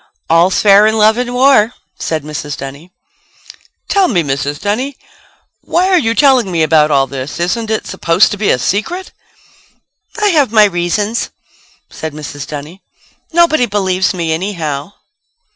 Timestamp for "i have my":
10.19-10.63